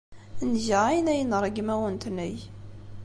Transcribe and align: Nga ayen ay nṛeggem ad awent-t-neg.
Nga 0.49 0.77
ayen 0.87 1.11
ay 1.11 1.21
nṛeggem 1.25 1.69
ad 1.73 1.73
awent-t-neg. 1.77 2.37